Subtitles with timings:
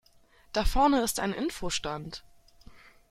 [0.51, 2.23] Da vorne ist ein Info-Stand.